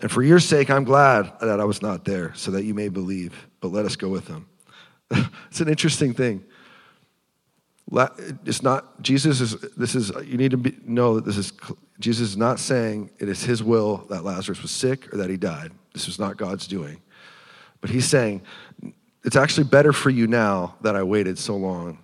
[0.00, 2.90] And for your sake, I'm glad that I was not there, so that you may
[2.90, 3.48] believe.
[3.62, 4.46] But let us go with him.
[5.48, 6.44] it's an interesting thing.
[7.90, 11.52] It's not, Jesus is, this is, you need to be, know that this is,
[11.98, 15.36] Jesus is not saying it is his will that Lazarus was sick or that he
[15.36, 15.72] died.
[15.94, 17.00] This was not God's doing.
[17.80, 18.42] But he's saying,
[19.24, 21.98] it's actually better for you now that I waited so long.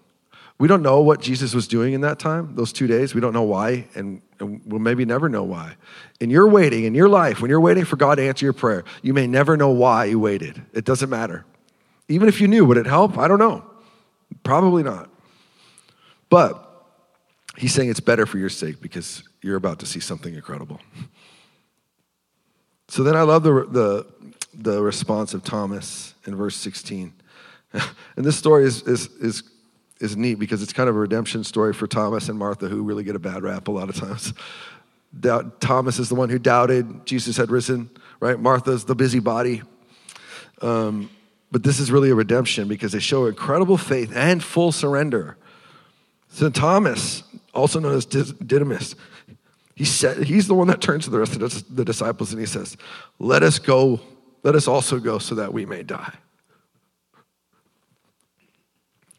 [0.59, 3.15] We don't know what Jesus was doing in that time, those two days.
[3.15, 5.75] We don't know why, and, and we'll maybe never know why.
[6.21, 8.85] In your waiting, in your life, when you're waiting for God to answer your prayer,
[9.03, 10.63] you may never know why you waited.
[10.73, 11.45] It doesn't matter.
[12.09, 13.19] Even if you knew, would it help?
[13.19, 13.65] I don't know.
[14.45, 15.11] Probably not.
[16.29, 16.61] But
[17.57, 20.81] he's saying it's better for your sake because you're about to see something incredible.
[22.89, 24.07] So then I love the, the,
[24.55, 27.13] the response of Thomas in verse 16.
[27.73, 29.43] and this story is, is, is,
[30.01, 33.05] is neat because it's kind of a redemption story for Thomas and Martha, who really
[33.05, 34.33] get a bad rap a lot of times.
[35.21, 38.39] Doubt, Thomas is the one who doubted Jesus had risen, right?
[38.39, 39.63] Martha's the busybody.
[40.61, 41.09] Um,
[41.53, 45.37] but this is really a redemption because they show incredible faith and full surrender.
[46.35, 47.23] So Thomas,
[47.55, 48.97] also known as Didymus,
[49.77, 52.47] he said, he's the one that turns to the rest of the disciples and he
[52.47, 52.77] says,
[53.21, 54.01] Let us go,
[54.43, 56.13] let us also go so that we may die.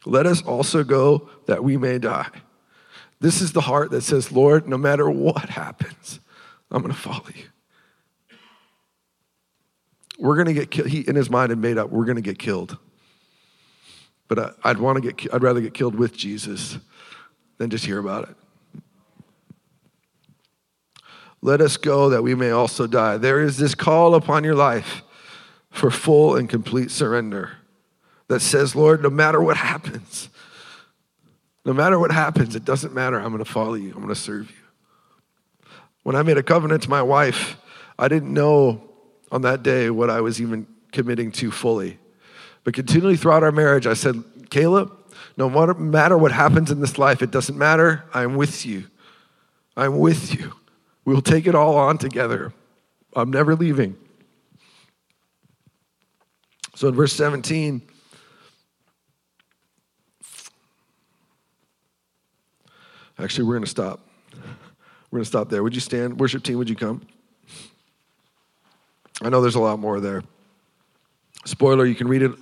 [0.04, 2.28] Let us also go that we may die.
[3.18, 6.20] This is the heart that says, Lord, no matter what happens,
[6.70, 7.44] I'm going to follow you.
[10.18, 10.88] We're going to get killed.
[10.88, 12.76] He, in his mind, had made up, we're going to get killed.
[14.28, 16.76] But I, would want to get, I'd rather get killed with Jesus
[17.58, 18.36] than just hear about it.
[21.42, 23.18] Let us go that we may also die.
[23.18, 25.02] There is this call upon your life
[25.70, 27.58] for full and complete surrender
[28.28, 30.28] that says, Lord, no matter what happens,
[31.64, 33.18] no matter what happens, it doesn't matter.
[33.18, 34.56] I'm going to follow you, I'm going to serve you.
[36.02, 37.56] When I made a covenant to my wife,
[37.98, 38.82] I didn't know
[39.30, 41.98] on that day what I was even committing to fully.
[42.64, 44.95] But continually throughout our marriage, I said, Caleb,
[45.36, 48.04] no matter what happens in this life, it doesn't matter.
[48.14, 48.84] I'm with you.
[49.76, 50.54] I'm with you.
[51.04, 52.52] We'll take it all on together.
[53.14, 53.96] I'm never leaving.
[56.74, 57.82] So in verse 17,
[63.18, 64.00] actually, we're going to stop.
[65.10, 65.62] We're going to stop there.
[65.62, 66.18] Would you stand?
[66.18, 67.06] Worship team, would you come?
[69.22, 70.22] I know there's a lot more there.
[71.44, 72.32] Spoiler, you can read it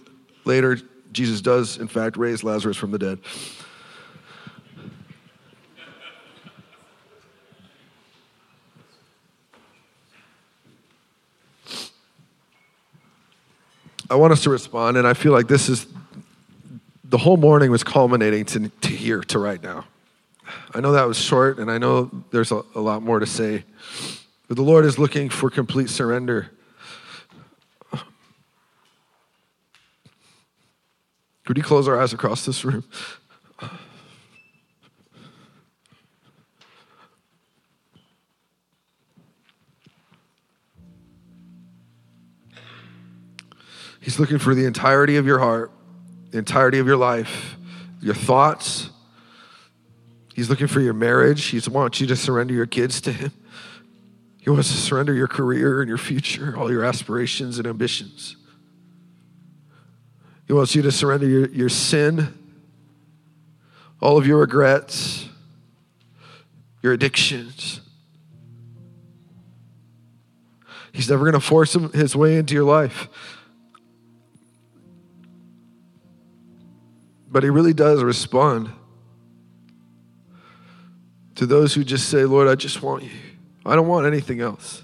[0.44, 0.78] later.
[1.14, 3.18] Jesus does, in fact, raise Lazarus from the dead.
[14.10, 15.86] I want us to respond, and I feel like this is
[17.04, 19.86] the whole morning was culminating to, to here, to right now.
[20.74, 23.64] I know that was short, and I know there's a, a lot more to say,
[24.48, 26.50] but the Lord is looking for complete surrender.
[31.44, 32.84] Could we close our eyes across this room?
[44.00, 45.72] He's looking for the entirety of your heart,
[46.30, 47.56] the entirety of your life,
[48.02, 48.90] your thoughts.
[50.34, 51.42] He's looking for your marriage.
[51.44, 53.32] He wants you to surrender your kids to Him.
[54.40, 58.36] He wants to surrender your career and your future, all your aspirations and ambitions.
[60.46, 62.32] He wants you to surrender your, your sin,
[64.00, 65.28] all of your regrets,
[66.82, 67.80] your addictions.
[70.92, 73.08] He's never going to force him, his way into your life.
[77.28, 78.70] But he really does respond
[81.34, 83.10] to those who just say, Lord, I just want you.
[83.66, 84.82] I don't want anything else.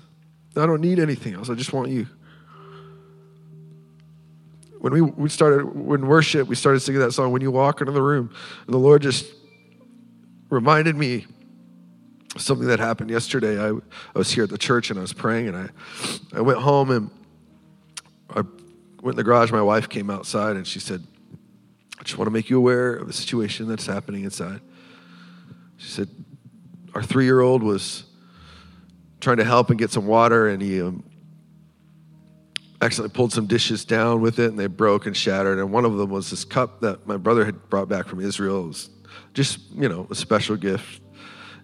[0.56, 1.48] I don't need anything else.
[1.48, 2.08] I just want you.
[4.80, 7.92] When we, we started, when worship, we started singing that song, When You Walk Into
[7.92, 8.30] the Room.
[8.66, 9.26] And the Lord just
[10.48, 11.26] reminded me
[12.38, 13.62] something that happened yesterday.
[13.62, 15.68] I, I was here at the church and I was praying and I,
[16.32, 17.10] I went home and
[18.30, 18.40] I
[19.02, 19.52] went in the garage.
[19.52, 21.06] My wife came outside and she said,
[21.98, 24.62] I just want to make you aware of the situation that's happening inside.
[25.76, 26.08] She said,
[26.94, 28.04] Our three year old was
[29.20, 31.04] trying to help and get some water, and he um,
[32.82, 35.58] accidentally pulled some dishes down with it, and they broke and shattered.
[35.58, 38.64] And one of them was this cup that my brother had brought back from Israel.
[38.64, 38.90] It was
[39.34, 41.02] just, you know, a special gift.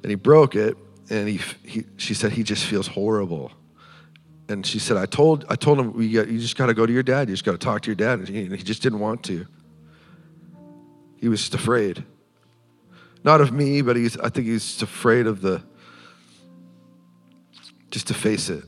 [0.02, 0.76] And he broke it,
[1.08, 3.50] and he, he she said, he just feels horrible.
[4.48, 6.92] And she said, I told, I told him, got, you just got to go to
[6.92, 7.28] your dad.
[7.28, 8.20] You just got to talk to your dad.
[8.20, 9.46] And he, and he just didn't want to.
[11.16, 12.04] He was just afraid.
[13.24, 15.62] Not of me, but he's, I think he's afraid of the,
[17.90, 18.62] just to face it.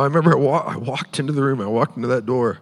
[0.00, 2.60] I remember I, I walked into the room, I walked into that door,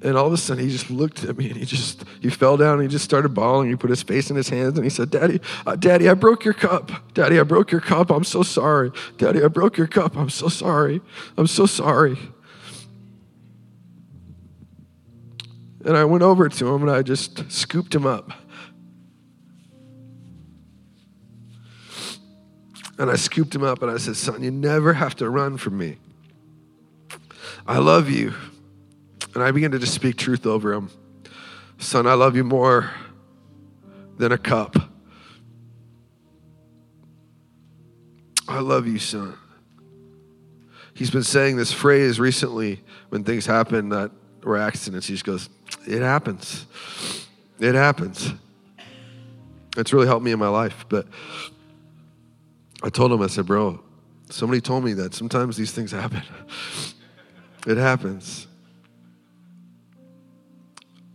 [0.00, 2.56] and all of a sudden he just looked at me and he just, he fell
[2.56, 3.68] down and he just started bawling.
[3.68, 6.44] He put his face in his hands and he said, Daddy, uh, Daddy, I broke
[6.44, 6.92] your cup.
[7.14, 8.10] Daddy, I broke your cup.
[8.10, 8.92] I'm so sorry.
[9.16, 10.16] Daddy, I broke your cup.
[10.16, 11.00] I'm so sorry.
[11.36, 12.16] I'm so sorry.
[15.84, 18.30] And I went over to him and I just scooped him up.
[22.98, 25.76] And I scooped him up and I said, Son, you never have to run from
[25.76, 25.96] me.
[27.68, 28.32] I love you.
[29.34, 30.90] And I began to just speak truth over him.
[31.76, 32.90] Son, I love you more
[34.16, 34.74] than a cup.
[38.48, 39.34] I love you, son.
[40.94, 44.10] He's been saying this phrase recently when things happen that
[44.42, 45.06] were accidents.
[45.06, 45.50] He just goes,
[45.86, 46.66] it happens.
[47.60, 48.32] It happens.
[49.76, 50.86] It's really helped me in my life.
[50.88, 51.06] But
[52.82, 53.78] I told him, I said, bro,
[54.30, 56.22] somebody told me that sometimes these things happen.
[57.66, 58.46] It happens.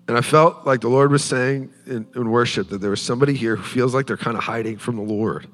[0.07, 3.33] And I felt like the Lord was saying in, in, worship that there was somebody
[3.33, 5.47] here who feels like they're kind of hiding from the Lord.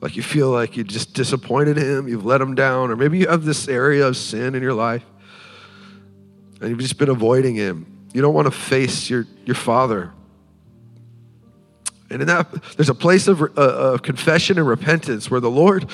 [0.00, 3.28] Like you feel like you just disappointed him, you've let him down, or maybe you
[3.28, 5.04] have this area of sin in your life
[6.60, 8.08] and you've just been avoiding him.
[8.12, 10.12] You don't want to face your, your father.
[12.10, 15.90] And in that, there's a place of, uh, of confession and repentance where the Lord,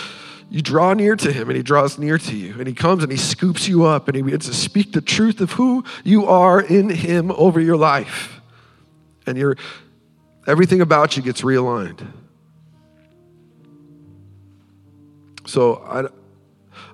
[0.50, 2.54] you draw near to him and he draws near to you.
[2.58, 5.40] And he comes and he scoops you up and he begins to speak the truth
[5.40, 8.40] of who you are in him over your life.
[9.26, 9.56] And your,
[10.46, 12.06] everything about you gets realigned.
[15.46, 16.06] So I,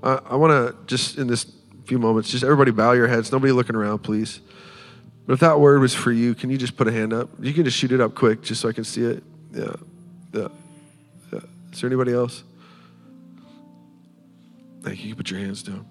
[0.02, 1.46] I, I want to just in this
[1.90, 2.30] few moments.
[2.30, 3.32] Just everybody bow your heads.
[3.32, 4.40] Nobody looking around, please.
[5.26, 7.28] But if that word was for you, can you just put a hand up?
[7.40, 9.24] You can just shoot it up quick just so I can see it.
[9.52, 9.74] Yeah.
[10.32, 10.48] Yeah.
[11.32, 11.40] Yeah.
[11.72, 12.44] Is there anybody else?
[14.82, 15.10] Thank you.
[15.10, 15.86] You put your hands down.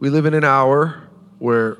[0.00, 1.02] We live in an hour
[1.38, 1.78] where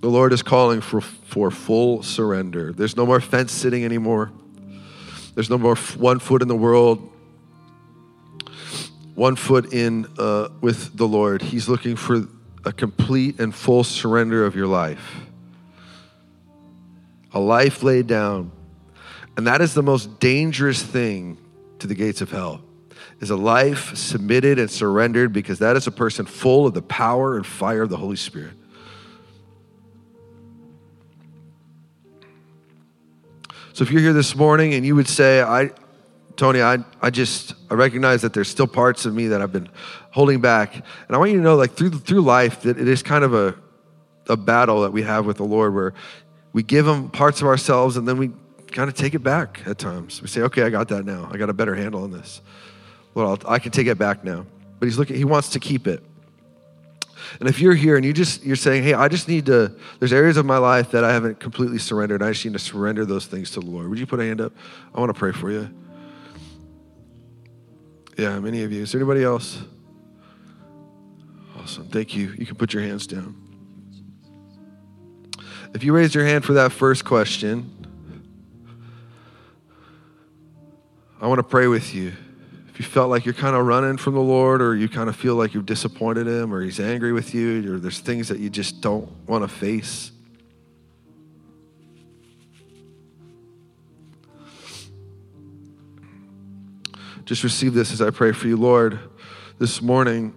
[0.00, 2.72] the Lord is calling for, for full surrender.
[2.72, 4.30] There's no more fence sitting anymore.
[5.34, 7.10] There's no more one foot in the world,
[9.14, 11.42] one foot in uh, with the Lord.
[11.42, 12.28] He's looking for
[12.64, 15.16] a complete and full surrender of your life,
[17.32, 18.52] a life laid down.
[19.36, 21.38] And that is the most dangerous thing
[21.80, 22.60] to the gates of hell
[23.20, 27.36] is a life submitted and surrendered because that is a person full of the power
[27.36, 28.52] and fire of the Holy Spirit.
[33.72, 35.70] So if you're here this morning and you would say, I,
[36.36, 39.68] Tony, I, I just, I recognize that there's still parts of me that I've been
[40.12, 40.74] holding back.
[40.76, 43.34] And I want you to know, like, through, through life, that it is kind of
[43.34, 43.56] a,
[44.28, 45.94] a battle that we have with the Lord where
[46.52, 48.30] we give him parts of ourselves and then we
[48.74, 50.20] kind of take it back at times.
[50.20, 51.30] We say, okay, I got that now.
[51.32, 52.42] I got a better handle on this.
[53.14, 54.44] Well, i can take it back now.
[54.80, 56.02] But he's looking, he wants to keep it.
[57.38, 60.12] And if you're here and you just you're saying, "Hey, I just need to there's
[60.12, 62.22] areas of my life that I haven't completely surrendered.
[62.22, 64.42] I just need to surrender those things to the Lord." Would you put a hand
[64.42, 64.52] up?
[64.94, 65.70] I want to pray for you.
[68.18, 68.82] Yeah, many of you.
[68.82, 69.62] Is there anybody else?
[71.58, 71.86] Awesome.
[71.86, 72.34] Thank you.
[72.36, 73.36] You can put your hands down.
[75.72, 77.83] If you raised your hand for that first question,
[81.24, 82.12] I want to pray with you
[82.68, 85.16] if you felt like you're kind of running from the Lord or you kind of
[85.16, 88.50] feel like you've disappointed him or he's angry with you or there's things that you
[88.50, 90.12] just don't want to face.
[97.24, 98.98] Just receive this as I pray for you, Lord.
[99.58, 100.34] This morning,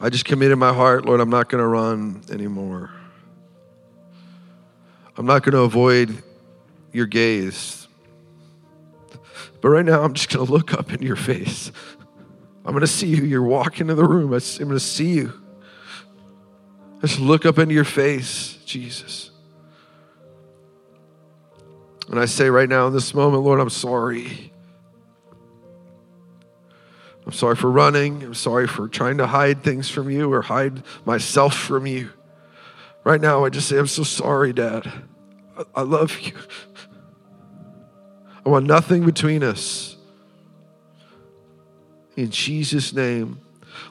[0.00, 2.90] I just committed my heart, Lord, I'm not going to run anymore.
[5.16, 6.24] I'm not going to avoid
[6.92, 7.88] your gaze.
[9.60, 11.70] But right now, I'm just going to look up into your face.
[12.64, 13.24] I'm going to see you.
[13.24, 14.32] You're walking in the room.
[14.32, 15.32] I'm going to see you.
[17.00, 19.30] Just look up into your face, Jesus.
[22.08, 24.52] And I say right now in this moment, Lord, I'm sorry.
[27.24, 28.22] I'm sorry for running.
[28.22, 32.10] I'm sorry for trying to hide things from you or hide myself from you.
[33.04, 34.92] Right now, I just say, I'm so sorry, Dad.
[35.56, 36.32] I, I love you.
[38.44, 39.96] I want nothing between us.
[42.16, 43.40] In Jesus' name.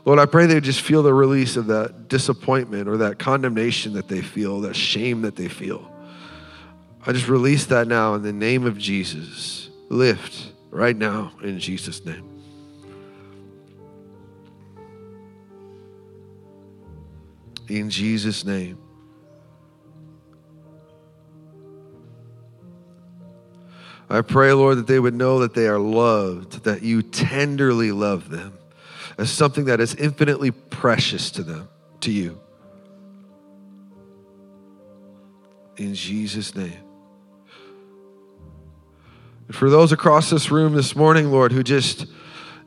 [0.05, 4.07] Lord, I pray they just feel the release of that disappointment or that condemnation that
[4.07, 5.91] they feel, that shame that they feel.
[7.05, 9.69] I just release that now in the name of Jesus.
[9.89, 12.27] Lift right now in Jesus' name.
[17.67, 18.77] In Jesus' name.
[24.09, 28.29] I pray, Lord, that they would know that they are loved, that you tenderly love
[28.29, 28.57] them
[29.17, 31.69] as something that is infinitely precious to them,
[32.01, 32.39] to you.
[35.77, 36.83] In Jesus' name.
[39.47, 42.05] And for those across this room this morning, Lord, who just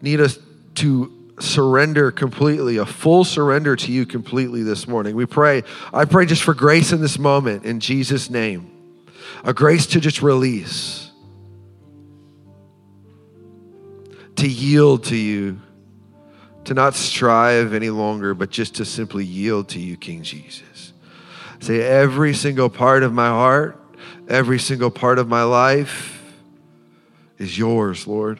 [0.00, 0.38] need us
[0.76, 1.10] to
[1.40, 5.62] surrender completely, a full surrender to you completely this morning, we pray.
[5.92, 8.70] I pray just for grace in this moment in Jesus' name,
[9.44, 11.03] a grace to just release
[14.44, 15.58] to yield to you,
[16.64, 20.92] to not strive any longer, but just to simply yield to you, King Jesus.
[21.60, 23.82] Say, every single part of my heart,
[24.28, 26.30] every single part of my life
[27.38, 28.38] is yours, Lord.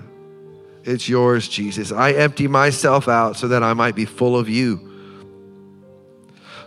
[0.83, 1.91] It's yours, Jesus.
[1.91, 4.91] I empty myself out so that I might be full of you.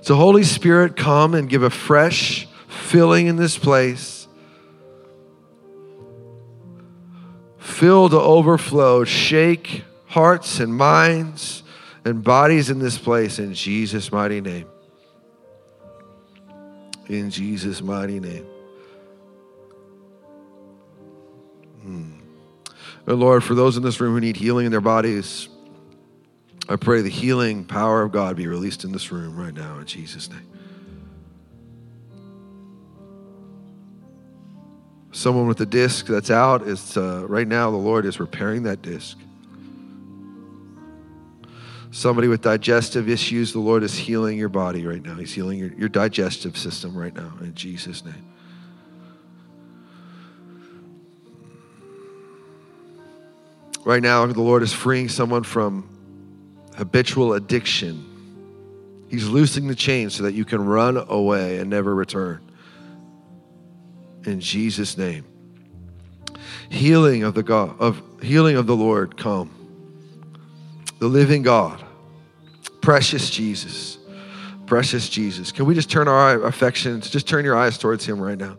[0.01, 4.16] So, Holy Spirit, come and give a fresh filling in this place.
[7.77, 9.03] Fill to overflow.
[9.03, 11.63] Shake hearts and minds
[12.03, 14.67] and bodies in this place in Jesus' mighty name.
[17.07, 18.45] In Jesus' mighty name.
[21.83, 22.11] Hmm.
[23.05, 25.47] And Lord, for those in this room who need healing in their bodies,
[26.67, 29.85] I pray the healing power of God be released in this room right now in
[29.85, 30.56] Jesus' name.
[35.17, 38.83] Someone with a disc that's out is uh, right now the lord is repairing that
[38.83, 39.17] disc.
[41.89, 45.15] Somebody with digestive issues the lord is healing your body right now.
[45.15, 48.25] He's healing your, your digestive system right now in jesus name.
[53.83, 55.89] Right now the lord is freeing someone from
[56.75, 58.03] habitual addiction.
[59.09, 62.46] He's loosing the chains so that you can run away and never return.
[64.27, 65.25] In Jesus' name.
[66.69, 69.49] Healing of the God of healing of the Lord come.
[70.99, 71.81] The living God.
[72.81, 73.97] Precious Jesus.
[74.65, 75.53] Precious Jesus.
[75.53, 78.57] Can we just turn our affections, just turn your eyes towards him right now?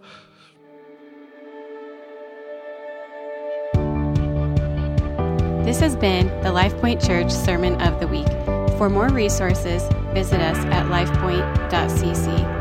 [5.65, 8.27] This has been the LifePoint Church Sermon of the Week.
[8.79, 9.83] For more resources,
[10.15, 12.58] visit us at lifepoint.cc